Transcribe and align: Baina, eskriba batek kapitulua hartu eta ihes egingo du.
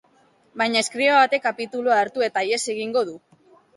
Baina, 0.61 0.81
eskriba 0.85 1.19
batek 1.23 1.43
kapitulua 1.45 1.99
hartu 2.05 2.27
eta 2.29 2.47
ihes 2.49 2.61
egingo 2.75 3.05
du. 3.11 3.15